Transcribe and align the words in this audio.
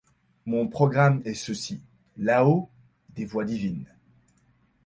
Mon 0.47 0.67
programme 0.67 1.21
est 1.25 1.35
ceci: 1.35 1.79
là-haut 2.17 2.69
des 3.09 3.25
voix 3.25 3.45
divines; 3.45 3.85